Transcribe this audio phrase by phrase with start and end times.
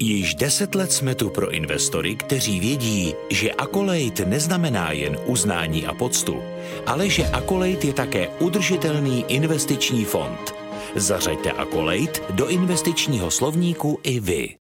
[0.00, 5.94] Již deset let jsme tu pro investory, kteří vědí, že Akolejt neznamená jen uznání a
[5.94, 6.42] poctu,
[6.86, 10.54] ale že Akolejt je také udržitelný investiční fond.
[10.94, 14.57] Zařaďte Akolejt do investičního slovníku i vy.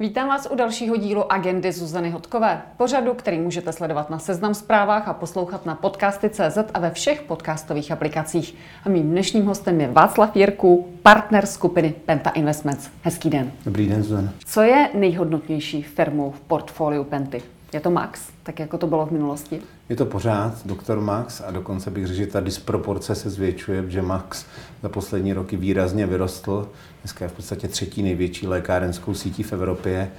[0.00, 5.08] Vítám vás u dalšího dílu Agendy Zuzany Hodkové, pořadu, který můžete sledovat na Seznam zprávách
[5.08, 8.54] a poslouchat na podcasty.cz a ve všech podcastových aplikacích.
[8.84, 12.90] A mým dnešním hostem je Václav Jirku, partner skupiny Penta Investments.
[13.02, 13.52] Hezký den.
[13.64, 14.32] Dobrý den, Zuzana.
[14.46, 17.42] Co je nejhodnotnější firmou v portfoliu Penty?
[17.72, 19.60] Je to Max, tak jako to bylo v minulosti?
[19.88, 24.02] Je to pořád doktor Max a dokonce bych řekl, že ta disproporce se zvětšuje, že
[24.02, 24.44] Max
[24.82, 26.68] za poslední roky výrazně vyrostl.
[27.02, 30.10] Dneska je v podstatě třetí největší lékárenskou sítí v Evropě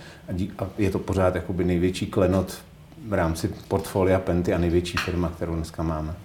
[0.59, 2.58] a je to pořád jakoby největší klenot
[3.08, 6.16] v rámci portfolia Penty a největší firma, kterou dneska máme.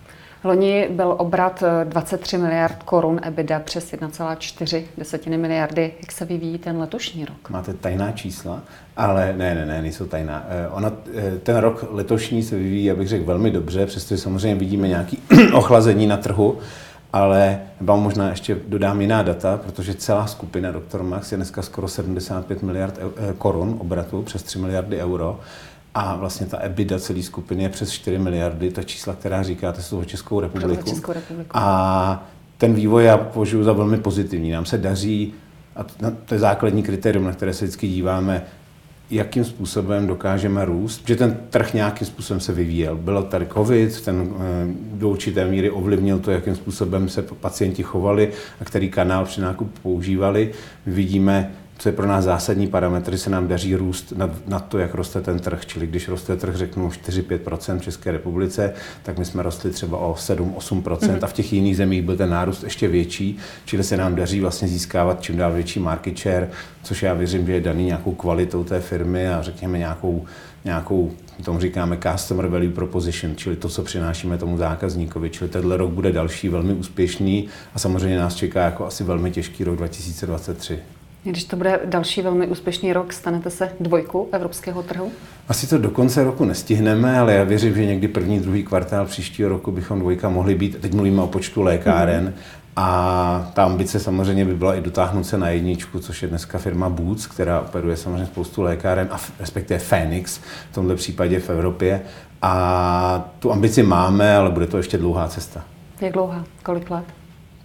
[0.45, 5.93] Loni byl obrat 23 miliard korun, EBITDA přes 1,4 desetiny miliardy.
[6.01, 7.51] Jak se vyvíjí ten letošní rok?
[7.51, 8.63] Máte tajná čísla,
[8.97, 10.47] ale ne, ne, ne, nejsou tajná.
[10.49, 14.89] Eh, ona, eh, ten rok letošní se vyvíjí, abych řekl, velmi dobře, přestože samozřejmě vidíme
[14.89, 16.59] nějaký ochlazení na trhu,
[17.13, 21.03] ale vám možná ještě dodám jiná data, protože celá skupina Dr.
[21.03, 25.41] Max je dneska skoro 75 miliard eh, korun obratu, přes 3 miliardy euro.
[25.95, 30.05] A vlastně ta EBITDA celé skupiny je přes 4 miliardy, ta čísla, která říkáte, jsou
[30.05, 30.91] Českou republiku.
[30.91, 31.51] Českou republiku.
[31.55, 32.27] A
[32.59, 34.51] ten vývoj já považuji za velmi pozitivní.
[34.51, 35.35] Nám se daří,
[35.77, 35.85] a
[36.25, 38.45] to je základní kritérium, na které se vždycky díváme,
[39.11, 42.97] jakým způsobem dokážeme růst, že ten trh nějakým způsobem se vyvíjel.
[42.97, 48.33] Bylo tady covid, ten eh, do určité míry ovlivnil to, jakým způsobem se pacienti chovali
[48.61, 50.53] a který kanál při nákupu používali.
[50.87, 54.79] My vidíme co je pro nás zásadní parametr, se nám daří růst nad, nad to,
[54.79, 55.67] jak roste ten trh.
[55.67, 58.73] Čili když roste trh, řeknu 4-5% v České republice,
[59.03, 61.19] tak my jsme rostli třeba o 7-8% mm-hmm.
[61.23, 64.69] a v těch jiných zemích byl ten nárůst ještě větší, čili se nám daří vlastně
[64.69, 66.51] získávat čím dál větší market share,
[66.83, 70.25] což já věřím, že je daný nějakou kvalitou té firmy a řekněme nějakou,
[70.65, 71.13] nějakou
[71.45, 75.31] tomu říkáme customer value proposition, čili to, co přinášíme tomu zákazníkovi.
[75.31, 79.65] Čili tenhle rok bude další velmi úspěšný a samozřejmě nás čeká jako asi velmi těžký
[79.65, 80.79] rok 2023.
[81.25, 85.13] Když to bude další velmi úspěšný rok, stanete se dvojkou evropského trhu?
[85.49, 89.49] Asi to do konce roku nestihneme, ale já věřím, že někdy první, druhý kvartál příštího
[89.49, 90.77] roku bychom dvojka mohli být.
[90.81, 92.27] Teď mluvíme o počtu lékáren.
[92.27, 92.65] Mm-hmm.
[92.77, 96.89] A ta ambice samozřejmě by byla i dotáhnout se na jedničku, což je dneska firma
[96.89, 102.01] Boots, která operuje samozřejmě spoustu lékáren, a respektive Phoenix v tomto případě v Evropě.
[102.43, 105.65] A tu ambici máme, ale bude to ještě dlouhá cesta.
[106.01, 106.45] Jak dlouhá?
[106.63, 107.05] Kolik let?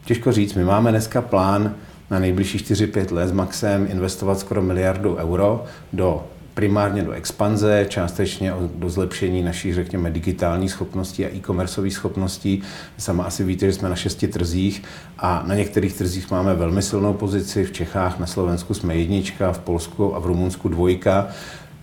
[0.05, 0.53] Těžko říct.
[0.53, 1.75] My máme dneska plán
[2.11, 8.53] na nejbližší 4-5 let s Maxem investovat skoro miliardu euro do primárně do expanze, částečně
[8.75, 12.61] do zlepšení našich, řekněme, digitálních schopností a e-commerceových schopností.
[12.97, 14.83] Sama asi víte, že jsme na šesti trzích
[15.19, 17.65] a na některých trzích máme velmi silnou pozici.
[17.65, 21.27] V Čechách, na Slovensku jsme jednička, v Polsku a v Rumunsku dvojka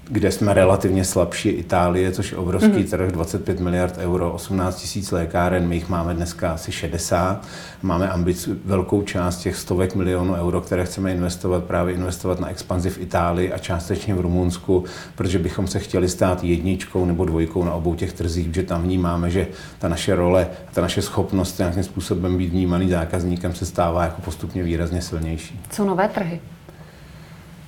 [0.09, 2.91] kde jsme relativně slabší Itálie, což je obrovský mm-hmm.
[2.91, 7.47] trh, 25 miliard euro, 18 tisíc lékáren, my jich máme dneska asi 60.
[7.83, 12.91] Máme ambici velkou část těch stovek milionů euro, které chceme investovat, právě investovat na expanzi
[12.91, 14.84] v Itálii a částečně v Rumunsku,
[15.15, 19.31] protože bychom se chtěli stát jedničkou nebo dvojkou na obou těch trzích, protože tam vnímáme,
[19.31, 19.47] že
[19.78, 24.62] ta naše role, ta naše schopnost nějakým způsobem být vnímaný zákazníkem se stává jako postupně
[24.62, 25.61] výrazně silnější.
[25.71, 26.41] Co nové trhy?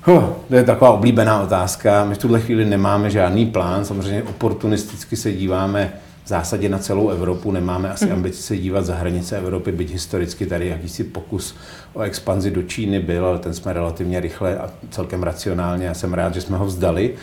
[0.08, 2.04] Huh, to je taková oblíbená otázka.
[2.04, 3.84] My v tuhle chvíli nemáme žádný plán.
[3.84, 5.92] Samozřejmě oportunisticky se díváme
[6.24, 7.52] v zásadě na celou Evropu.
[7.52, 8.12] Nemáme asi mm.
[8.12, 11.56] ambici se dívat za hranice Evropy, byť historicky tady jakýsi pokus
[11.92, 15.86] o expanzi do Číny byl, ale ten jsme relativně rychle a celkem racionálně.
[15.86, 17.14] Já jsem rád, že jsme ho vzdali.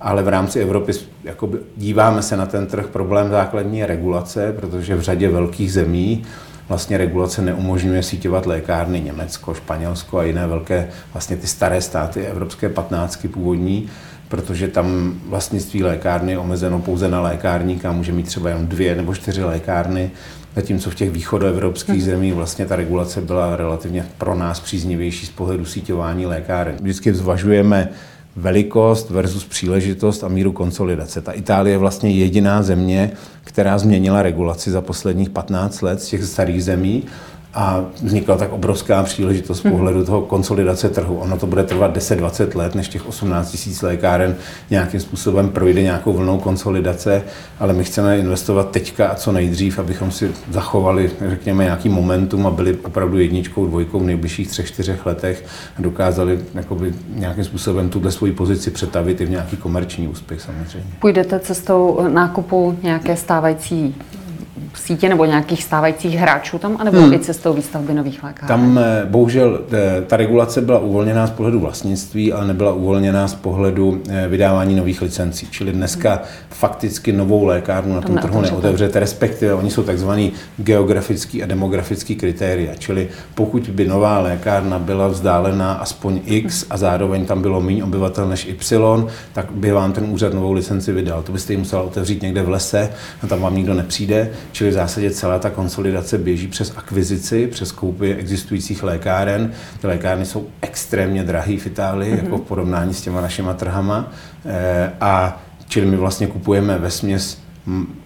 [0.00, 0.92] Ale v rámci Evropy
[1.24, 2.86] jakoby, díváme se na ten trh.
[2.86, 6.24] Problém základní je regulace, protože v řadě velkých zemí
[6.68, 12.68] vlastně regulace neumožňuje síťovat lékárny Německo, Španělsko a jiné velké, vlastně ty staré státy, evropské
[12.68, 13.88] patnáctky původní,
[14.28, 19.14] protože tam vlastnictví lékárny je omezeno pouze na lékárníka, může mít třeba jenom dvě nebo
[19.14, 20.10] čtyři lékárny,
[20.56, 22.04] zatímco v těch východoevropských hmm.
[22.04, 26.76] zemích vlastně ta regulace byla relativně pro nás příznivější z pohledu síťování lékáren.
[26.80, 27.88] Vždycky zvažujeme
[28.36, 31.20] velikost versus příležitost a míru konsolidace.
[31.20, 33.10] Ta Itálie je vlastně jediná země,
[33.44, 37.02] která změnila regulaci za posledních 15 let z těch starých zemí
[37.54, 41.16] a vznikla tak obrovská příležitost z pohledu toho konsolidace trhu.
[41.16, 44.36] Ono to bude trvat 10-20 let, než těch 18 000 lékáren
[44.70, 47.22] nějakým způsobem projde nějakou vlnou konsolidace,
[47.58, 52.50] ale my chceme investovat teďka a co nejdřív, abychom si zachovali, řekněme, nějaký momentum a
[52.50, 55.44] byli opravdu jedničkou, dvojkou v nejbližších třech, čtyřech letech
[55.78, 60.90] a dokázali jakoby, nějakým způsobem tuhle svoji pozici přetavit i v nějaký komerční úspěch samozřejmě.
[61.00, 63.94] Půjdete cestou nákupu nějaké stávající
[64.84, 67.12] sítě nebo nějakých stávajících hráčů tam, anebo hmm.
[67.12, 68.48] i cestou výstavby nových lékáren?
[68.48, 73.34] Tam eh, bohužel eh, ta regulace byla uvolněná z pohledu vlastnictví, ale nebyla uvolněná z
[73.34, 75.48] pohledu eh, vydávání nových licencí.
[75.50, 76.22] Čili dneska hmm.
[76.50, 82.74] fakticky novou lékárnu na tom trhu neotevřete, respektive oni jsou takzvaný geografický a demografický kritéria.
[82.78, 86.72] Čili pokud by nová lékárna byla vzdálená aspoň X hmm.
[86.72, 90.92] a zároveň tam bylo méně obyvatel než Y, tak by vám ten úřad novou licenci
[90.92, 91.22] vydal.
[91.22, 92.90] To byste ji musela otevřít někde v lese
[93.22, 94.30] a tam vám nikdo nepřijde.
[94.52, 99.52] Čili v zásadě celá ta konsolidace běží přes akvizici, přes koupy existujících lékáren.
[99.80, 102.24] Ty lékárny jsou extrémně drahé v Itálii, mm-hmm.
[102.24, 104.12] jako v porovnání s těma našima trhama.
[104.46, 107.38] E, a čili my vlastně kupujeme ve směs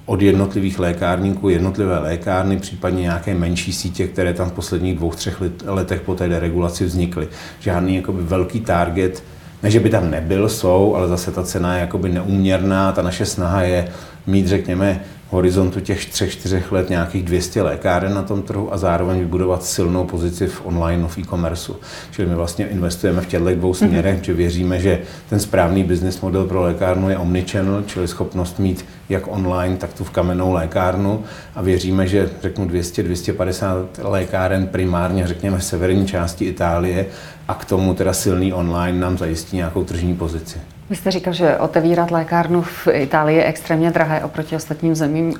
[0.06, 5.42] od jednotlivých lékárníků jednotlivé lékárny, případně nějaké menší sítě, které tam v posledních dvou, třech
[5.64, 7.28] letech po té deregulaci vznikly.
[7.60, 9.22] Žádný jakoby velký target,
[9.62, 12.92] ne, že by tam nebyl, jsou, ale zase ta cena je jakoby neuměrná.
[12.92, 13.88] Ta naše snaha je
[14.28, 19.64] mít, řekněme, horizontu těch 3-4 let nějakých 200 lékáren na tom trhu a zároveň vybudovat
[19.64, 21.72] silnou pozici v online, v e-commerce.
[22.10, 23.74] Čili my vlastně investujeme v těchto dvou mhm.
[23.74, 24.24] směrech, mm-hmm.
[24.24, 29.22] že věříme, že ten správný business model pro lékárnu je omnichannel, čili schopnost mít jak
[29.26, 35.64] online, tak tu v kamennou lékárnu a věříme, že řeknu 200-250 lékáren primárně, řekněme v
[35.64, 37.06] severní části Itálie
[37.48, 40.58] a k tomu teda silný online nám zajistí nějakou tržní pozici.
[40.90, 45.34] Vy jste říkal, že otevírat lékárnu v Itálii je extrémně drahé oproti ostatním zemím.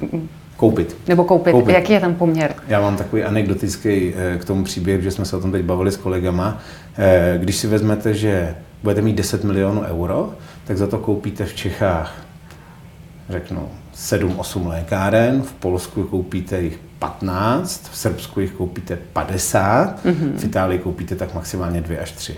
[0.57, 0.97] Koupit.
[1.09, 1.53] Nebo koupit.
[1.53, 1.73] koupit.
[1.73, 2.55] Jaký je tam poměr?
[2.69, 5.93] Já mám takový anekdotický eh, k tomu příběh, že jsme se o tom teď bavili
[5.93, 6.59] s kolegama.
[6.99, 10.35] Eh, když si vezmete, že budete mít 10 milionů euro,
[10.65, 12.15] tak za to koupíte v Čechách,
[13.29, 20.37] řeknu, 7-8 lékáren, v Polsku koupíte jich 15, v Srbsku jich koupíte 50, mm-hmm.
[20.37, 22.37] v Itálii koupíte tak maximálně 2 až 3.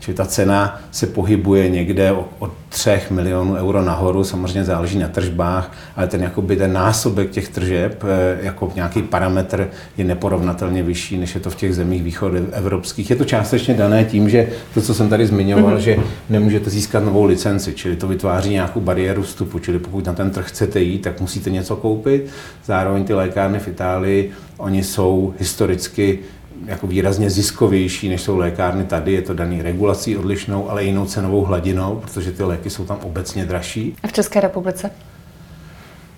[0.00, 5.72] Čili ta cena se pohybuje někde od 3 milionů euro nahoru, samozřejmě záleží na tržbách,
[5.96, 11.34] ale ten, jakoby, ten násobek těch tržeb eh, jako nějaký parametr je neporovnatelně vyšší, než
[11.34, 13.10] je to v těch zemích východu evropských.
[13.10, 15.80] Je to částečně dané tím, že to, co jsem tady zmiňoval, mm-hmm.
[15.80, 15.96] že
[16.28, 20.48] nemůžete získat novou licenci, čili to vytváří nějakou bariéru vstupu, čili pokud na ten trh
[20.48, 22.26] chcete jít, tak musíte něco koupit.
[22.64, 26.18] Zároveň ty lékárny v Itálii, oni jsou historicky
[26.66, 29.12] jako výrazně ziskovější, než jsou lékárny tady.
[29.12, 33.44] Je to daný regulací odlišnou, ale jinou cenovou hladinou, protože ty léky jsou tam obecně
[33.44, 33.96] dražší.
[34.02, 34.90] A v České republice?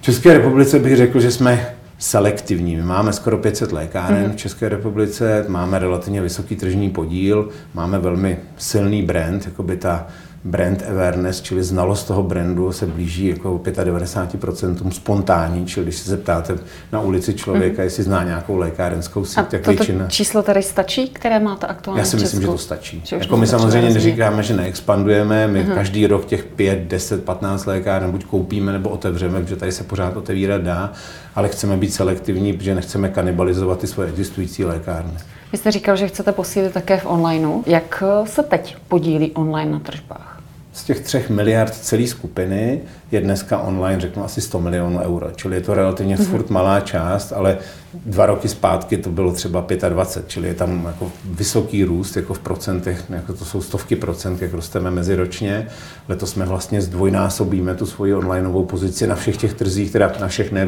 [0.00, 2.76] V České republice bych řekl, že jsme selektivní.
[2.76, 4.32] My máme skoro 500 lékáren mm.
[4.32, 10.06] v České republice, máme relativně vysoký tržní podíl, máme velmi silný brand, jako by ta
[10.44, 16.58] brand awareness, čili znalost toho brandu se blíží jako 95% spontánní, čili když se zeptáte
[16.92, 17.84] na ulici člověka, mm.
[17.84, 20.06] jestli zná nějakou lékárenskou síť, tak většina...
[20.08, 23.02] číslo tady stačí, které máte aktuálně Já si myslím, že to stačí.
[23.04, 25.74] Že jako my samozřejmě neříkáme, že neexpandujeme, my mm.
[25.74, 30.16] každý rok těch 5, 10, 15 lékáren buď koupíme nebo otevřeme, protože tady se pořád
[30.16, 30.92] otevírat dá,
[31.34, 35.12] ale chceme být selektivní, protože nechceme kanibalizovat ty svoje existující lékárny.
[35.52, 37.62] Vy jste říkal, že chcete posílit také v onlineu.
[37.66, 40.31] Jak se teď podílí online na tržbách?
[40.72, 42.80] Z těch třech miliard celé skupiny
[43.12, 45.30] je dneska online, řeknu, asi 100 milionů euro.
[45.36, 46.30] Čili je to relativně mm-hmm.
[46.30, 47.58] furt malá část, ale
[47.94, 52.38] dva roky zpátky to bylo třeba 25, čili je tam jako vysoký růst, jako v
[52.38, 55.66] procentech, jako to jsou stovky procent, jak rosteme meziročně.
[56.08, 60.52] Letos jsme vlastně zdvojnásobíme tu svoji onlineovou pozici na všech těch trzích, teda na všech
[60.52, 60.66] ne,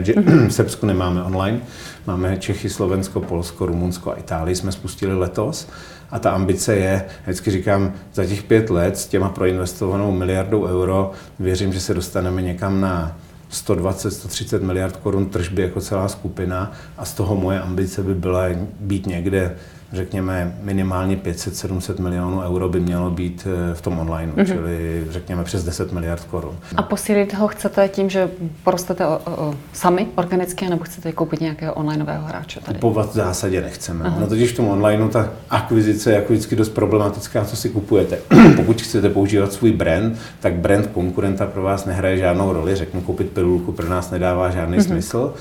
[0.48, 1.60] v Srbsku nemáme online,
[2.06, 5.68] máme Čechy, Slovensko, Polsko, Rumunsko a Itálii jsme spustili letos.
[6.10, 11.12] A ta ambice je, vždycky říkám, za těch pět let s těma proinvestovanou miliardou euro,
[11.38, 13.18] věřím, že se dostaneme někam na
[13.54, 18.44] 120-130 miliard korun tržby jako celá skupina a z toho moje ambice by byla
[18.80, 19.56] být někde
[19.94, 24.46] řekněme, minimálně 500-700 milionů euro by mělo být eh, v tom online, mm-hmm.
[24.46, 26.56] čili řekněme přes 10 miliard korun.
[26.76, 28.30] A posílit ho chcete tím, že
[28.64, 32.78] porostete o, o, sami organicky, nebo chcete koupit nějakého onlineového hráče tady?
[32.78, 34.04] Kupovat v zásadě nechceme.
[34.04, 34.20] Aha.
[34.20, 38.18] No totiž v tom onlineu ta akvizice je jako vždycky dost problematická, co si kupujete.
[38.56, 42.76] Pokud chcete používat svůj brand, tak brand konkurenta pro vás nehraje žádnou roli.
[42.76, 44.86] Řeknu, koupit pilulku pro nás nedává žádný mm-hmm.
[44.86, 45.34] smysl.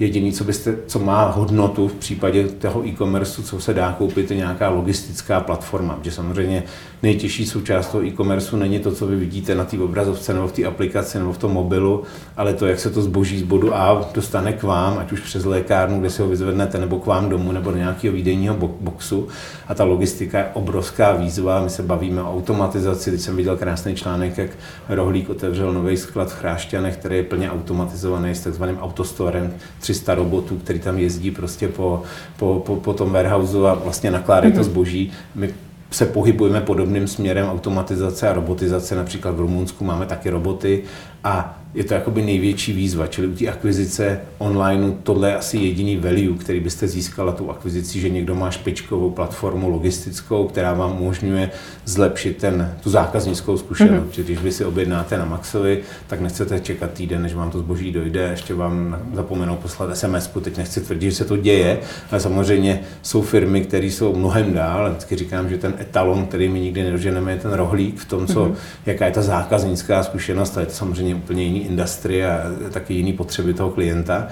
[0.00, 4.36] Jediný, co, byste, co má hodnotu v případě toho e-commerce, co se dá koupit, je
[4.36, 5.98] nějaká logistická platforma.
[6.02, 6.62] Že samozřejmě
[7.02, 10.64] nejtěžší součást toho e-commerce není to, co vy vidíte na té obrazovce nebo v té
[10.64, 12.02] aplikaci nebo v tom mobilu,
[12.36, 15.44] ale to, jak se to zboží z bodu A dostane k vám, ať už přes
[15.44, 19.28] lékárnu, kde si ho vyzvednete, nebo k vám domů, nebo do nějakého výdejního boxu.
[19.68, 21.62] A ta logistika je obrovská výzva.
[21.62, 23.10] My se bavíme o automatizaci.
[23.10, 24.50] Teď jsem viděl krásný článek, jak
[24.88, 29.54] Rohlík otevřel nový sklad v Chrášťanech, který je plně automatizovaný s takzvaným autostorem,
[29.88, 32.02] 300 robotů, který tam jezdí prostě po,
[32.36, 34.56] po, po, po tom warehouse a vlastně nakládají mm-hmm.
[34.56, 34.70] to mhm.
[34.70, 35.12] zboží.
[35.34, 35.54] My
[35.90, 38.94] se pohybujeme podobným směrem automatizace a robotizace.
[38.94, 40.82] Například v Rumunsku máme taky roboty
[41.24, 45.96] a je to jakoby největší výzva, čili u té akvizice online tohle je asi jediný
[45.96, 51.50] value, který byste získala tu akvizici, že někdo má špičkovou platformu logistickou, která vám umožňuje
[51.84, 54.18] zlepšit ten, tu zákaznickou zkušenost.
[54.18, 54.24] Mm-hmm.
[54.24, 58.28] Když vy si objednáte na Maxovi, tak nechcete čekat týden, než vám to zboží dojde,
[58.30, 60.30] ještě vám zapomenou poslat SMS.
[60.42, 61.78] Teď nechci tvrdit, že se to děje,
[62.10, 64.90] ale samozřejmě jsou firmy, které jsou mnohem dál.
[64.90, 68.44] Vždycky říkám, že ten etalon, který my nikdy nedoženeme, je ten rohlík v tom, co,
[68.44, 68.54] mm-hmm.
[68.86, 73.12] jaká je ta zákaznická zkušenost, a je to samozřejmě úplně jiný industry a taky jiný
[73.12, 74.26] potřeby toho klienta,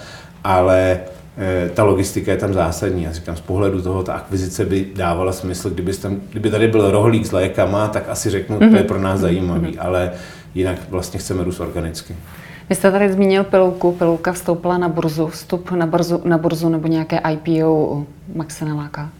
[0.45, 1.01] ale
[1.39, 3.03] eh, ta logistika je tam zásadní.
[3.03, 6.91] Já říkám, z pohledu toho, ta akvizice by dávala smysl, kdyby, tam, kdyby tady byl
[6.91, 8.71] rohlík s lékama, tak asi řeknu, mm-hmm.
[8.71, 9.87] to je pro nás zajímavý, mm-hmm.
[9.87, 10.13] ale
[10.55, 12.17] jinak vlastně chceme růst organicky.
[12.69, 13.93] Vy jste tady zmínil pilulku.
[13.93, 15.27] Pilulka vstoupila na burzu.
[15.27, 19.11] Vstup na burzu, na burzu nebo nějaké IPO Max se neláká?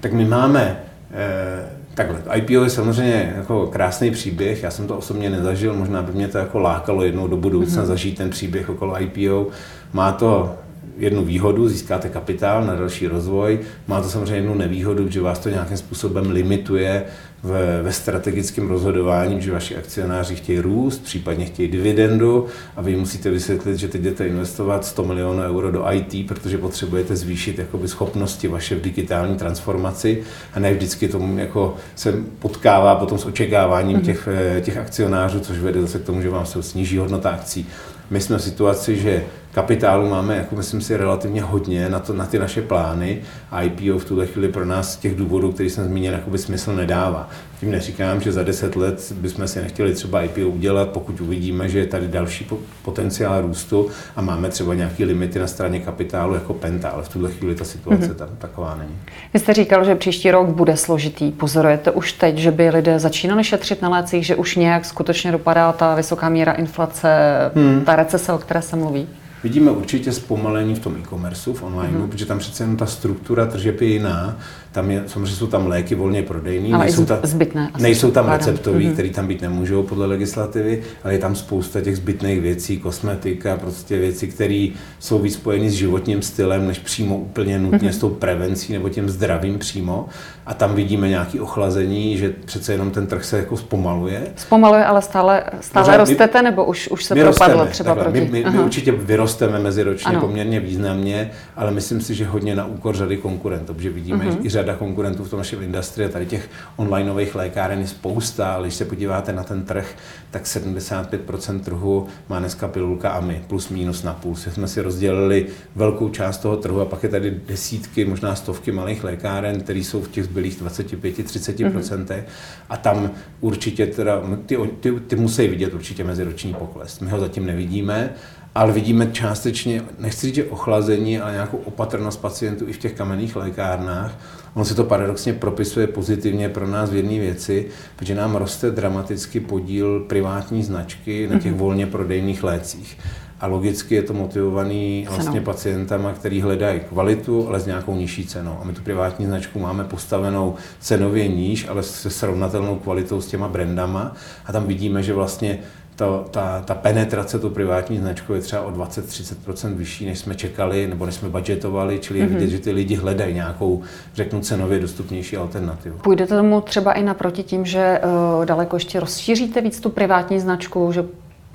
[0.00, 0.76] Tak my máme
[1.12, 6.12] eh, Takhle, IPO je samozřejmě jako krásný příběh, já jsem to osobně nezažil, možná by
[6.12, 7.86] mě to jako lákalo jednou do budoucna mm-hmm.
[7.86, 9.46] zažít ten příběh okolo IPO.
[9.92, 10.56] Má to
[10.96, 15.48] jednu výhodu, získáte kapitál na další rozvoj, má to samozřejmě jednu nevýhodu, že vás to
[15.48, 17.04] nějakým způsobem limituje
[17.42, 23.30] ve, ve strategickém rozhodování, že vaši akcionáři chtějí růst, případně chtějí dividendu a vy musíte
[23.30, 28.48] vysvětlit, že teď jdete investovat 100 milionů euro do IT, protože potřebujete zvýšit jakoby, schopnosti
[28.48, 30.22] vaše v digitální transformaci
[30.54, 34.04] a ne vždycky tomu jako se potkává potom s očekáváním mm-hmm.
[34.04, 37.66] těch, eh, těch akcionářů, což vede zase k tomu, že vám se sníží hodnota akcí.
[38.10, 39.24] My jsme v situaci, že
[39.56, 43.18] kapitálu máme, jako myslím si, relativně hodně na, to, na ty naše plány
[43.50, 46.74] a IPO v tuhle chvíli pro nás z těch důvodů, který jsem zmínil, jakoby smysl
[46.74, 47.30] nedává.
[47.60, 51.78] Tím neříkám, že za deset let bychom si nechtěli třeba IPO udělat, pokud uvidíme, že
[51.78, 52.48] je tady další
[52.82, 57.30] potenciál růstu a máme třeba nějaké limity na straně kapitálu jako Penta, ale v tuhle
[57.30, 58.14] chvíli ta situace mm-hmm.
[58.14, 58.98] tam taková není.
[59.34, 61.30] Vy jste říkal, že příští rok bude složitý.
[61.30, 65.72] Pozorujete už teď, že by lidé začínali šetřit na lécích, že už nějak skutečně dopadá
[65.72, 67.08] ta vysoká míra inflace,
[67.54, 67.80] hmm.
[67.84, 69.08] ta recese, o které se mluví?
[69.44, 72.08] Vidíme určitě zpomalení v tom e-commerceu, v online, mm-hmm.
[72.08, 74.38] protože tam přece jen ta struktura tržeb je jiná.
[74.76, 78.86] Tam je, samozřejmě jsou tam léky volně prodejný, ale nejsou, ta, zbytné, nejsou tam receptový,
[78.86, 78.92] mm-hmm.
[78.92, 83.98] který tam být nemůžou podle legislativy, ale je tam spousta těch zbytných věcí, kosmetika, prostě
[83.98, 84.68] věci, které
[84.98, 87.92] jsou víc spojeny s životním stylem, než přímo úplně nutně mm-hmm.
[87.92, 90.08] s tou prevencí nebo tím zdravím přímo.
[90.46, 94.22] A tam vidíme nějaké ochlazení, že přece jenom ten trh se jako zpomaluje.
[94.36, 98.32] Zpomaluje, ale stále, stále Pořád, rostete, nebo už, už se propadlo třeba takhle, proti?
[98.32, 100.20] My, my, my určitě vyrosteme meziročně ano.
[100.20, 104.30] poměrně významně, ale myslím si, že hodně na úkor řady konkurentů, protože vidíme, mm-hmm.
[104.30, 108.66] že i řada konkurentů v tom našem industrii, tady těch onlineových lékáren je spousta, ale
[108.66, 109.94] když se podíváte na ten trh,
[110.30, 114.36] tak 75% trhu má dneska pilulka a my, plus minus na půl.
[114.36, 119.04] Jsme si rozdělili velkou část toho trhu a pak je tady desítky, možná stovky malých
[119.04, 121.70] lékáren, které jsou v těch zbylých 25-30%.
[121.70, 122.22] Mm-hmm.
[122.68, 127.00] A tam určitě teda, ty, ty, ty musí vidět určitě meziroční pokles.
[127.00, 128.14] My ho zatím nevidíme,
[128.56, 133.36] ale vidíme částečně, nechci říct, že ochlazení, ale nějakou opatrnost pacientů i v těch kamenných
[133.36, 134.18] lékárnách.
[134.54, 139.40] On se to paradoxně propisuje pozitivně pro nás v jedné věci, protože nám roste dramaticky
[139.40, 141.56] podíl privátní značky na těch mm-hmm.
[141.56, 142.98] volně prodejných lécích.
[143.40, 148.58] A logicky je to motivovaný vlastně pacientama, který hledají kvalitu, ale s nějakou nižší cenou.
[148.60, 153.48] A my tu privátní značku máme postavenou cenově níž, ale se srovnatelnou kvalitou s těma
[153.48, 154.14] brandama.
[154.46, 155.58] A tam vidíme, že vlastně
[155.96, 160.86] ta, ta, ta penetrace tu privátní značku je třeba o 20-30% vyšší, než jsme čekali
[160.86, 162.34] nebo než jsme budgetovali, čili je mm-hmm.
[162.34, 163.82] vidět, že ty lidi hledají nějakou,
[164.14, 165.98] řeknu, cenově dostupnější alternativu.
[165.98, 168.00] Půjdete tomu třeba i naproti tím, že
[168.38, 171.04] uh, daleko ještě rozšíříte víc tu privátní značku, že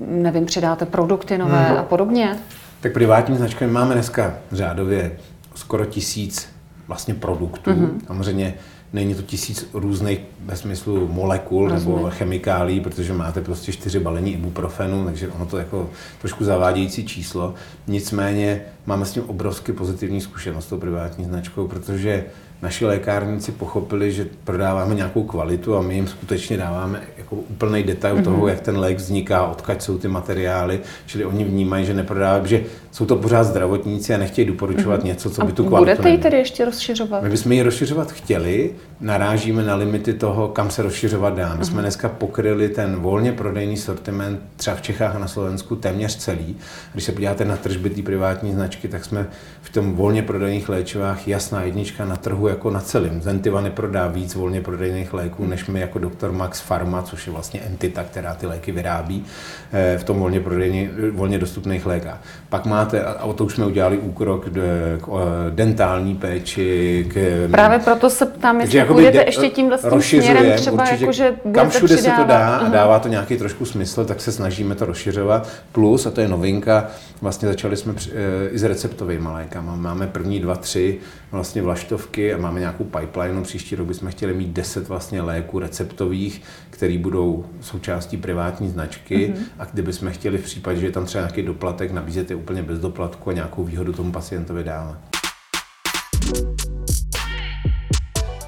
[0.08, 1.78] nevím, přidáte produkty nové hmm.
[1.78, 2.38] a podobně?
[2.80, 5.12] Tak privátní značky máme dneska řádově
[5.56, 6.50] skoro tisíc
[6.88, 7.72] vlastně produktů.
[7.72, 7.90] Mm-hmm.
[8.08, 8.54] Samozřejmě
[8.94, 11.96] není to tisíc různých ve smyslu molekul Rozumím.
[11.96, 17.54] nebo chemikálí, protože máte prostě čtyři balení ibuprofenu, takže ono to jako trošku zavádějící číslo.
[17.88, 22.26] Nicméně máme s tím obrovsky pozitivní zkušenost s tou privátní značkou, protože
[22.62, 28.16] naši lékárníci pochopili, že prodáváme nějakou kvalitu a my jim skutečně dáváme jako úplný detail
[28.16, 28.24] mm-hmm.
[28.24, 32.64] toho, jak ten lék vzniká, odkud jsou ty materiály, čili oni vnímají, že neprodávají, že
[32.92, 35.06] jsou to pořád zdravotníci a nechtějí doporučovat mm-hmm.
[35.06, 37.24] něco, co by tu kvalitu Budete ji tedy ještě rozšiřovat?
[37.24, 41.56] My bychom ji rozšiřovat chtěli, narážíme na limity toho, kam se rozšiřovat dá.
[41.56, 41.66] My mm-hmm.
[41.66, 46.58] jsme dneska pokryli ten volně prodejný sortiment třeba v Čechách a na Slovensku téměř celý.
[46.94, 49.28] Když se podíváte na tržby té privátní značky, značky, tak jsme
[49.62, 53.22] v tom volně prodejných léčivách jasná jednička na trhu jako na celém.
[53.22, 56.32] Zentiva neprodá víc volně prodejných léků, než my jako Dr.
[56.32, 59.26] Max Pharma, což je vlastně entita, která ty léky vyrábí
[59.74, 62.22] eh, v tom volně, prodejní, volně dostupných lékách.
[62.50, 67.06] Pak máte, a to už jsme udělali úkrok k eh, dentální péči.
[67.10, 71.70] K, Právě proto se ptám, jestli půjdete ještě tímhle směrem, třeba určitě, jako, že kam
[71.70, 72.18] všude přidávat.
[72.18, 75.48] se to dá a dává to nějaký trošku smysl, tak se snažíme to rozšiřovat.
[75.72, 76.88] Plus, a to je novinka,
[77.22, 79.76] vlastně začali jsme eh, i s receptovými lékama.
[79.76, 81.00] Máme první dva, tři
[81.32, 83.42] vlastně vlaštovky a máme nějakou pipeline.
[83.42, 89.44] Příští rok bychom chtěli mít deset vlastně léků receptových, které budou součástí privátní značky mm-hmm.
[89.60, 92.80] a kdybychom chtěli v případě, že je tam třeba nějaký doplatek, nabízet je úplně bez
[92.80, 94.98] doplatku a nějakou výhodu tomu pacientovi dále.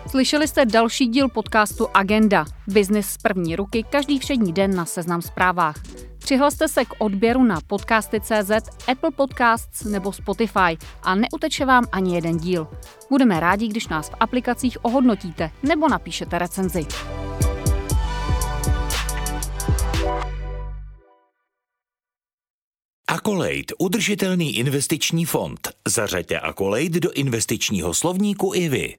[0.08, 2.46] Slyšeli jste další díl podcastu Agenda.
[2.68, 5.76] Business z první ruky každý všední den na Seznam zprávách.
[6.34, 8.52] Přihlaste se k odběru na podcasty.cz,
[8.88, 12.68] Apple Podcasts nebo Spotify a neuteče vám ani jeden díl.
[13.10, 16.86] Budeme rádi, když nás v aplikacích ohodnotíte nebo napíšete recenzi.
[23.08, 25.70] Akolejt, udržitelný investiční fond.
[25.88, 28.96] Zařaďte Akolejt do investičního slovníku i vy.